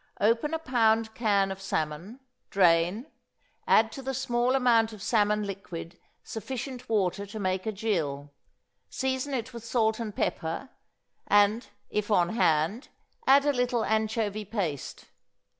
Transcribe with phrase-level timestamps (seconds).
[0.19, 3.05] Open a pound can of salmon, drain,
[3.67, 8.31] add to the small amount of salmon liquid sufficient water to make a gill,
[8.89, 10.69] season it with salt and pepper,
[11.27, 12.89] and, if on hand,
[13.27, 15.05] add a little anchovy paste.